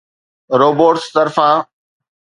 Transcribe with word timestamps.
robots 0.59 1.03
طرفان 1.15 1.57